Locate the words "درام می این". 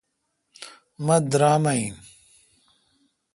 1.31-1.93